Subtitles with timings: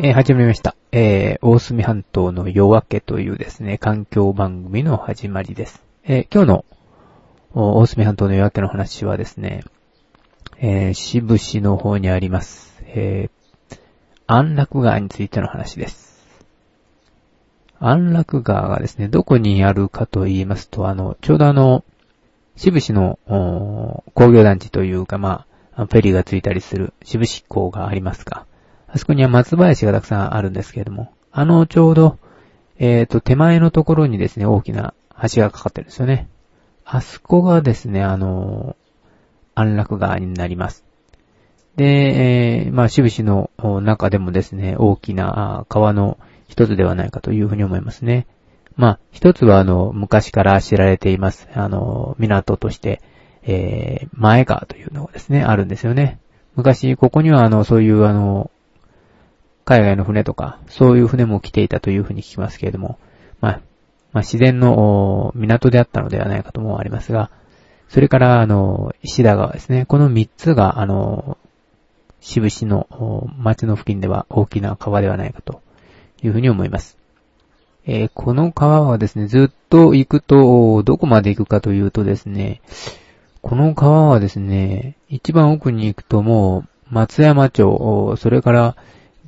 [0.00, 0.76] えー、始めました。
[0.92, 5.82] えー、大隅半島の夜明けというですね、環境番組の始まりです。
[6.04, 6.64] えー、今日の
[7.52, 9.64] 大隅半島の夜明けの話はですね、
[10.58, 13.28] えー、渋市の方にあります、え、
[14.28, 16.24] 安楽川についての話です。
[17.80, 21.84] 安楽川がですね、どこにあるかと言いますと、あの、ちょうどあの、
[22.54, 23.18] 渋市の
[24.14, 25.44] 工業団地というか、ま
[25.74, 28.46] あ、フェリーがついたりする渋市港がありますが、
[28.90, 32.18] あそこには松林がたくさんあるんですけれども、あのちょうど、
[32.78, 34.94] えっ、ー、と、手前のところにですね、大きな
[35.32, 36.28] 橋がかかってるんですよね。
[36.84, 38.76] あそこがですね、あの、
[39.54, 40.84] 安楽川になります。
[41.76, 43.50] で、えー、まあ、渋市の
[43.82, 48.26] 中でもですね、大きな川の一つではないかというふうに思いますね。
[48.76, 51.48] まあ、一つはあの、昔から知られています。
[51.52, 53.02] あの、港として、
[53.42, 56.18] えー、前川というのがですね、あるんですよね。
[56.56, 58.50] 昔、ここにはあの、そういうあの、
[59.68, 62.98] 海外の船とか、そういう船も来ていたというふうに聞きますけれども、
[63.42, 63.60] まあ、
[64.12, 67.30] まあ、自然の港であったのではないかともありますが、
[67.90, 69.84] それから、あの、石田川ですね。
[69.84, 71.36] この三つが、あの、
[72.20, 75.60] 渋市の町の付近では大きな川ではないかと
[76.22, 76.96] いうふうに思います。
[77.84, 82.62] えー、この川はですね、ずっと行くと、どこまで行くかというとですね、
[83.42, 88.76] この川はですね、一番奥に行くともう、松山町、それから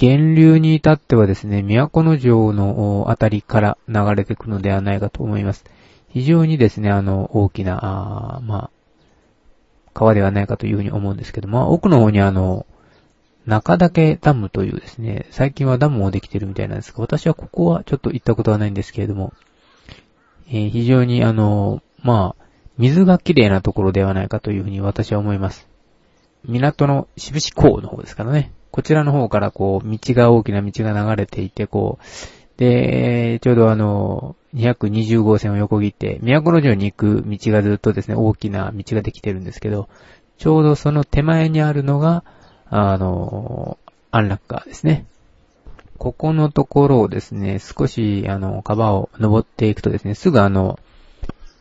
[0.00, 5.64] 源流に至ってはですね、都の城のあたりから流れてくのではないかと思います。
[6.10, 7.78] 非常にですね、あの、大きな、
[8.36, 8.70] あまあ、
[9.94, 12.66] 川ではないかというふうに思うんですけども、奥の方にあの、
[13.46, 19.32] 中岳ダムというですね、最近はダムもできてるみたいなんですが、私はここはちょっと行ったことはないんですけれども、
[20.48, 22.44] えー、非常にあの、まあ、
[22.76, 25.68] 水が綺麗なところではないかというふうに私は思います。
[26.44, 28.52] 港の渋市港の方ですからね。
[28.76, 39.88] こちらの方からこう、道が大きな道が流れていて、こう、で、ちょうどあの、220号線を横切って、都城に行く道がずっとですね、大きな道ができてるんですけど、
[40.36, 42.22] ちょうどその手前にあるのが、
[42.68, 43.78] あの、
[44.10, 45.06] 安楽川ですね。
[45.96, 50.78] ここのところをですね、少し、あの、川を登っていくとですね、すぐあの、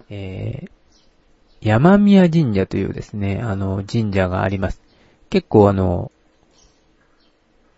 [0.09, 0.69] えー、
[1.61, 4.81] 山宮神社というですね、あの、神社があります。
[5.29, 6.11] 結構あの、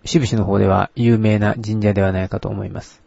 [0.06, 3.02] 渋市の方では有名な神社ではないかと思います。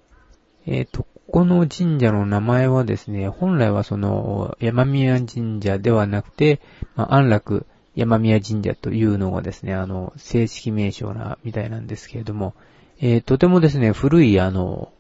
[0.67, 6.61] えっ、ー、と、この神社の名前はですね、本来はその、山宮神社ではなくて、
[6.97, 12.55] まあ、安楽山宮神社というのがですね、あの、正式名称な、みたいなんですけれども、
[13.01, 14.93] えー、とてもですね、古いあの、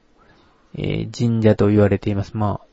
[0.75, 2.37] えー、神社と言われています。
[2.37, 2.67] まあ、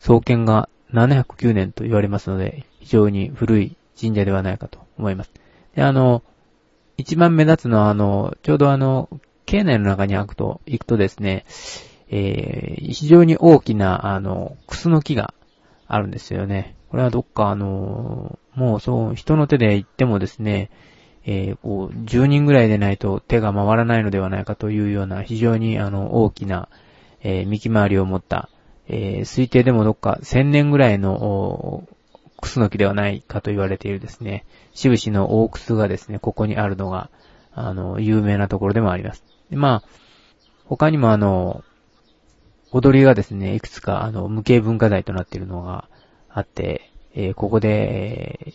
[0.00, 5.30] 創建が709年と言われますので、非常に古い神社ではないかと思います。
[5.74, 6.22] で、あの、
[6.96, 9.08] 一番目立つのは、あの、ちょうどあの、
[9.44, 11.44] 境内の中に行くと、行くとですね、
[12.08, 15.34] えー、非常に大きな、あの、クスの木が
[15.86, 16.74] あるんですよね。
[16.90, 20.70] これはどっか、あの、もうそう、人の手で行ってもですね、
[21.24, 26.68] えー、こう、10人ぐらいでないと手が回らないのではないかというような、非常に、あの、大きな、
[27.22, 28.48] えー、幹回りを持った、
[28.88, 31.86] えー、推定でもどっか1000年ぐらいの、
[32.40, 37.10] クスノキではないかと言われているですね、渋市の大クスがですね、ここにあるのが、
[37.52, 39.24] あの、有名なところでもあります。
[39.50, 39.88] でまあ、
[40.66, 41.64] 他にもあの、
[42.72, 45.88] 踊りがですね、いくつかあの、無形文化財となっているのが
[46.28, 48.52] あって、えー、ここで、え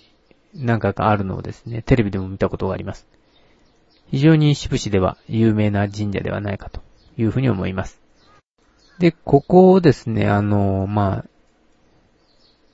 [0.56, 3.08] ー、何回かあるのをですね、テレビでも見たことがあります。
[4.12, 6.82] 非常に渋市では有名な神社ではないかと
[7.18, 8.02] いうふうに思います。
[9.00, 11.26] で、ここをですね、あの、まあ、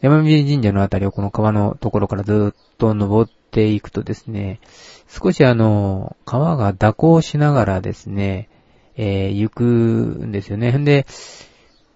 [0.01, 4.59] 山見神社のあたりをこの川のところからずっと登っていくとですね、
[5.07, 8.49] 少しあの、川が蛇行しながらですね、
[8.95, 10.71] えー、行くんですよね。
[10.71, 11.07] んで、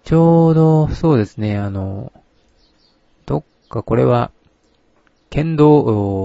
[0.04, 2.12] ちょうど、そうですね、あの、
[3.26, 4.32] どっかこれは、
[5.30, 5.82] 県道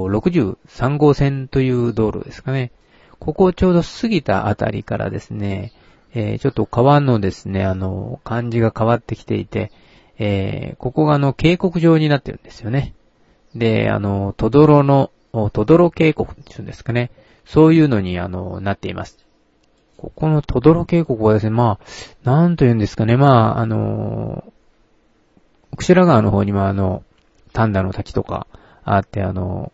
[0.08, 2.72] 63号線という道路ですかね。
[3.20, 5.72] ここをちょうど過ぎたあたりからですね、
[6.14, 9.72] えー、ちょっと川のですね、あの、感じが変わってきていて、
[10.20, 12.94] えー、ここがあの、渓谷状になってるんですよね。
[13.56, 15.12] で、あの、トドロの、
[15.54, 17.12] トドロ渓谷っていうんですかね。
[17.46, 19.18] そういうのに、あの、なっています。
[19.98, 24.44] ここのトドロ渓谷はですね、まあ、なんと言うんですかね、まあ、あの、
[25.76, 27.04] 串良川の方にもあの、
[27.54, 28.48] 丹田の滝とか
[28.84, 29.72] あって、あの、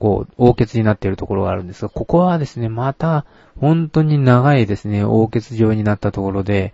[0.00, 3.24] こう、凹血になっているところがあるんですが、ここはですね、また、
[3.60, 6.72] 本当に長いですね、凹血状になったところで、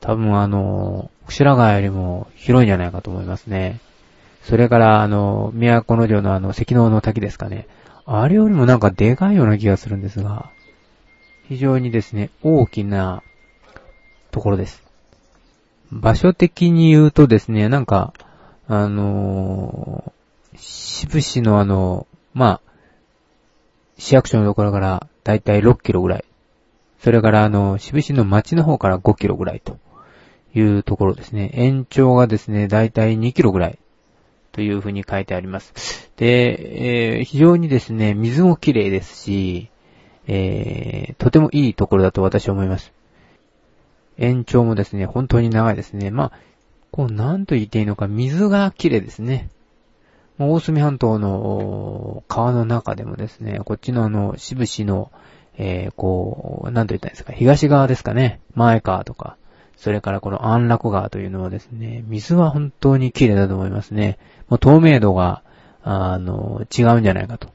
[0.00, 3.80] 多分あの、串良川よりも広いんじゃないかと思いますね。
[4.42, 7.68] それから、あの、都城のあの、石能の滝ですかね。
[8.04, 10.50] あれよりもなんかでかいような気がするんですが、
[11.48, 13.22] 非常にですね、大きな
[14.30, 14.82] ところです。
[15.92, 18.12] 場所的に言うとですね、なんか、
[18.66, 22.60] あのー、渋市のあの、まあ、
[23.98, 26.24] 市役所のところからだいたい6キロぐらい。
[27.00, 29.78] それからあの、渋市の町の方から5キロぐらいと
[30.52, 31.50] というところですね。
[31.54, 33.78] 延長がですね、だいたい2キロぐらい
[34.52, 36.10] というふうに書いてあります。
[36.16, 39.70] で、えー、非常にですね、水も綺麗ですし、
[40.26, 42.92] えー、とてもいいところだと私は思います。
[44.18, 46.10] 延長もですね、本当に長いですね。
[46.10, 46.32] まあ、
[46.90, 49.48] こう、なんと言っていいのか、水が綺麗ですね。
[50.38, 55.10] 大隅半島の川の中でもですね、こっちのあの、渋市の、
[55.56, 59.36] えー、こう、なんと言ったんですか、東側ですかね、前川とか、
[59.76, 64.18] それからこの安楽川というのはですね、水は本当に綺麗だと思いますね。
[64.48, 65.42] もう透明度が、
[65.82, 67.48] あの、違うんじゃないかと。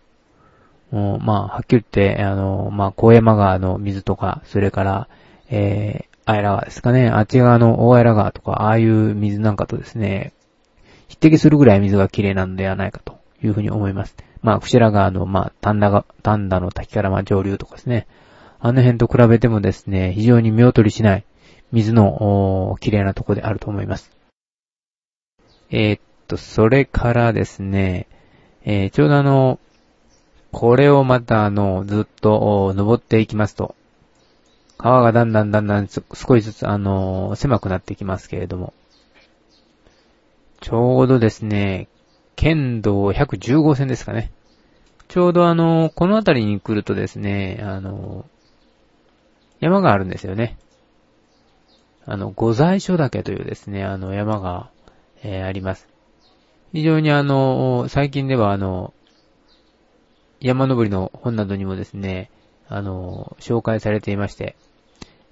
[0.91, 5.07] もうまあ、はっきり言って、あの、まあ、小山川の水とか、それから、
[5.49, 7.09] えー、アイラ川ですかね。
[7.09, 10.33] あっち側の大アイラ川とか、ああいう水なんかとですね、
[11.07, 14.15] 匹敵するぐらい水が綺麗なんではないかというふうに思います。
[14.41, 18.07] まあ、伏良川の、まあ、丹田が、丹田の滝からまあ上流とかですね。
[18.59, 21.25] あの辺と比べてもですね、非常に見劣りしない
[21.71, 24.11] 水の、綺麗なとこであると思います。
[25.69, 28.07] えー、っと、それからですね、
[28.63, 29.59] えー、ちょうどあの、
[30.51, 33.75] これをまたあの、ずっと登っていきますと、
[34.77, 38.73] 川がだんだんだんだん少しずつ、あの、狭くなってきますけれども、
[40.61, 41.87] ちょうどですね、
[42.35, 44.31] 県道110号線ですかね。
[45.07, 48.25] ちょうどあの、この辺りに来るとですね、あの、
[49.59, 50.57] 山があるんですよね。
[52.09, 54.71] あの、御在所岳というですね、あの、山が、
[55.24, 55.89] えー、あります。
[56.71, 58.94] 非常にあの、最近ではあの、
[60.39, 62.31] 山登りの本などにもですね、
[62.69, 64.56] あの、紹介されていまして、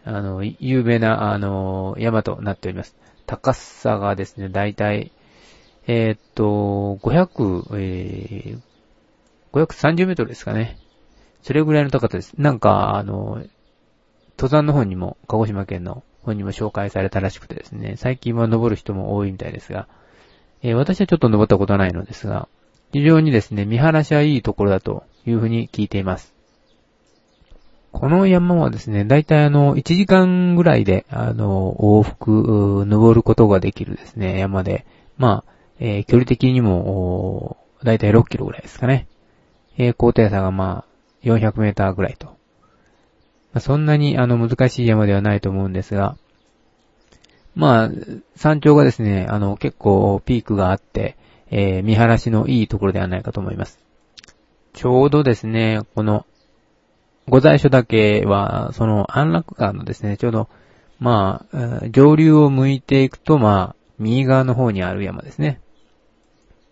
[0.04, 2.94] あの、有名な、あの、山となっております。
[3.26, 5.14] 高さがですね、だいたい、
[5.88, 8.62] えー、っと、500、えー、
[9.54, 10.78] 530メートルですかね。
[11.42, 12.34] それぐらいの高さです。
[12.38, 13.42] なんか、あの、
[14.38, 19.88] 登山の方にも、鹿児島県の方にも紹介されたらしくてですね、最近は登る人も多いみたいですが、
[20.62, 22.48] えー、私はちょっと登ったことはないのですが、
[22.92, 26.34] 非常にですね、見晴らしはいいところだというふうに聞いています。
[27.92, 34.86] この山はですね、だいたいあの、1時間ぐらいで、あの、往復、登ることができるですね、山で、
[35.18, 39.08] まあ、えー、距離的にも、だいたい6キロぐらいですかね。
[39.78, 40.86] えー、高低差がま
[41.24, 42.36] あ、400メーターぐらいと。
[43.56, 46.18] まあ、そんなにあの、難しい山ではないと思うんですが、
[47.56, 47.92] まあ、
[48.36, 51.16] 山頂がですね、あの、結構ピークがあって、
[51.50, 53.80] えー、見晴らしのいいところではないかと思います。
[54.74, 56.26] ちょうどですね、この
[57.30, 60.50] 御在所だけは、その安楽川のですね、ちょうど、
[61.00, 65.62] まあ、上流を向いていくと、まあ、右側の方にある山ですね。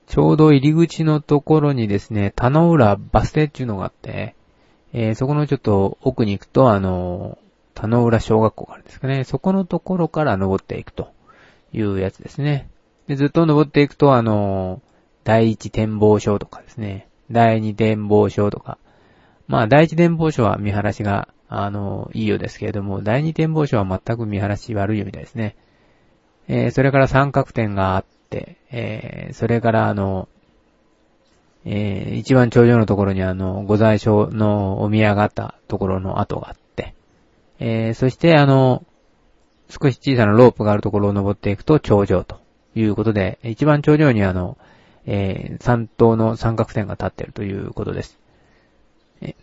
[0.07, 4.35] ちょうど入り口のところにですね、田野浦バス停っていうのがあって、
[4.93, 7.37] えー、そこのちょっと奥に行くと、あの、
[7.73, 9.23] 田野浦小学校があるんですかね。
[9.23, 11.11] そこのところから登っていくと
[11.73, 12.69] いうやつですね。
[13.07, 14.81] で、ずっと登っていくと、あの、
[15.23, 17.07] 第一展望所とかですね。
[17.31, 18.77] 第二展望所とか、
[19.47, 25.55] まあ、第一展望所は見晴らしが、あの、いいようですけれども、第二展望所は全く見晴らし悪いよみたいですね。
[26.47, 30.27] えー、それから三角点があって、えー、それからあの、
[31.65, 36.93] えー、一番頂上のところにあの、御在所のお宮があったところの跡があって、
[37.59, 38.85] えー、そしてあの、
[39.69, 42.39] 少し小さなロープがあるところを登っていくと頂上と
[42.75, 44.57] いうことで、一番頂上にあの、
[45.05, 48.19] えー、三等の三角点が立っているということです。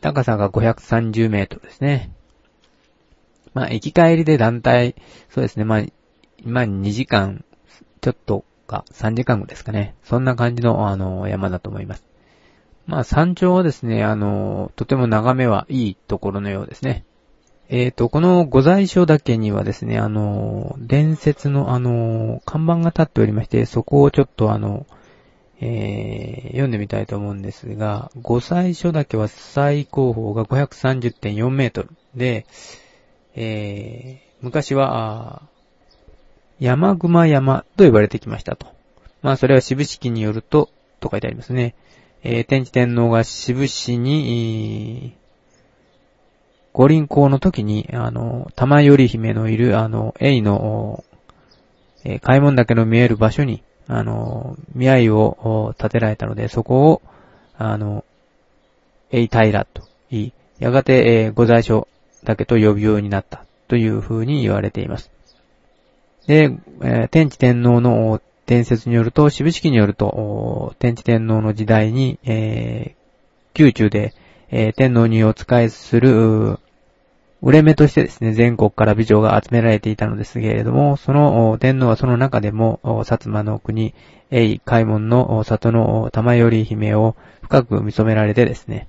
[0.00, 2.10] 高さが530メートルですね。
[3.54, 4.94] まあ、行き帰りで団体、
[5.30, 5.82] そうですね、まあ、
[6.44, 7.44] 今2時間、
[8.00, 9.94] ちょっとか、3時間後ですかね。
[10.04, 12.04] そんな感じの、あの、山だと思います。
[12.90, 17.04] まあ、山頂はですね、あの、とても眺めはいいところのようですね。
[17.68, 24.86] えっ、ー、と、この御在所岳にはですね、あの、伝説のあの、看板が立っておりまして、そこをちょっとあの、
[25.60, 32.44] えー、読んでみたいと思うんですが、5歳所だけは最高峰が530.4メートルで、
[33.36, 35.42] えー、昔は、
[36.58, 38.66] 山熊山と呼ばれてきましたと。
[39.22, 41.76] まあ、それは渋式によると、と書いてありますね。
[42.22, 45.16] えー、天智天皇が渋市に、
[46.72, 51.02] 五輪行の時に、あの、玉頼姫のいる、あの、栄の、
[52.04, 57.02] えー、開門岳の見える場所に、あの、見合いを建てられたので、そこを、
[57.56, 58.04] あの、
[59.10, 61.88] えい平と言い、やがて、えー、ご在所
[62.22, 65.10] 岳と呼ぶようになったという風に言われています。
[66.26, 74.12] で、えー、天智天皇の伝説によると、渋式によると、天智天皇の時代に、えー、宮中で、
[74.50, 76.58] えー、天皇にお仕えする、
[77.42, 83.94] 売れ目としてですね、全国から美女が集められていたのですけれども、その天皇はその中でも、薩摩の国、
[84.32, 88.88] 栄海門の里の玉頼姫を深く見初められてですね、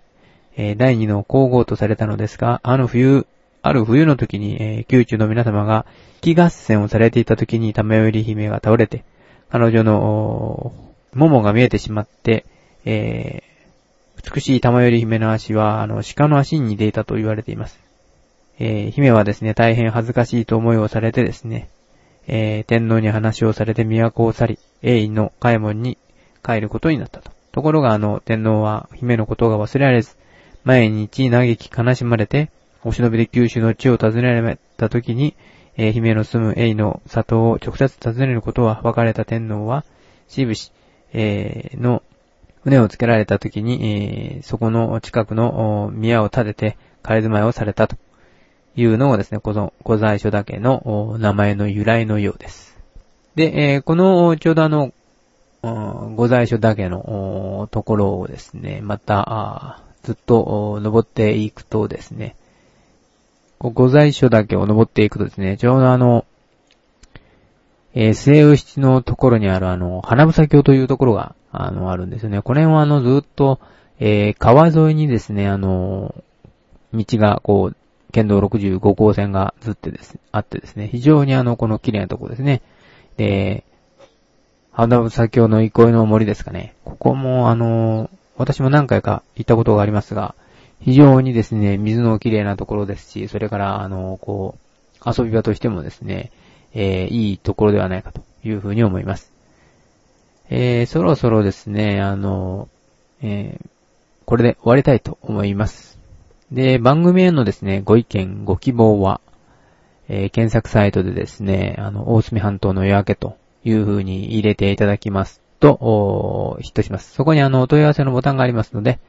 [0.78, 3.28] 第二の皇后とされたのですが、あの冬、
[3.62, 5.86] ある冬の時に、宮中の皆様が、
[6.20, 9.06] 気合戦をされていた時に玉頼姫が倒れて、
[9.52, 10.74] 彼女の、
[11.14, 12.46] ももが見えてしまって、
[12.86, 17.78] えー、美しい玉より姫の足は、あの、鹿の足に似ていたと言われています。
[18.60, 21.68] えー、姫はですね、大変恥ずかしいと思いをされてですね、
[22.28, 25.98] えー、天皇に話をされて都を去り、栄院の海門に
[26.46, 27.32] 帰ることになったと。
[27.52, 30.16] ところがあの、天皇は姫のことが忘れられず、
[30.64, 32.52] 毎日嘆き悲しまれて、
[32.86, 35.36] お忍びで九州の地を訪ねられた時に、
[35.82, 39.84] えー、姫の住む栄の里を直接訪ねることは別れた天皇は、
[40.28, 40.72] しぶし、
[41.12, 42.04] えー、の
[42.64, 47.96] 船をつけられた時に、えー、そこの近くの宮を建てて仮住まいをされたと
[48.76, 52.78] いうのがですね、この御在所だけの名前の由来のようです。
[53.34, 54.94] で、えー、このちょうどあの、
[55.64, 62.36] 御在所だけのところをですね、また、ずっと登っていくとですね、
[63.70, 66.26] 御在所だけを登っていくとですね、ちょうどあの、
[67.94, 72.42] えー、末牛のところにあるあの、花房橋というところが、あの、あるんですよね。
[72.42, 73.60] これはあの、ずっと、
[74.00, 76.16] えー、川沿いにですね、あの、
[76.94, 77.76] 道が、こう、
[78.12, 82.62] 県道65号線がずってです、あってですね、非常にあの、この綺麗なところですね。
[83.18, 83.64] で、
[84.72, 86.76] 花房橋の憩いの森ですかね。
[86.84, 90.36] ここもあの、私も何回か行ったことがありますが、
[90.82, 94.56] 非常にですね、水の綺麗なところですし、それから、あの、こ
[95.06, 96.32] う、遊び場としてもですね、
[96.74, 99.32] えー、いいところではないかというふうに思います。
[100.50, 102.68] えー、そろそろですね、あの、
[103.22, 103.68] えー、
[104.26, 106.00] これで終わりたいと思います。
[106.52, 109.22] で、番組へのですね、ご意見、ご希望は、
[110.10, 117.14] えー、検索サイトでですね、あの、大隅半島の夜明けという風に入れていただきますと、ヒットします。
[117.14, 119.00] そこにあの、お問い合わせのボタンがありますので、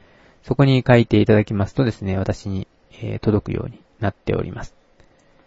[0.43, 2.67] そこに書いていただきますとですね、私に、
[3.01, 4.75] えー、届くようになっております。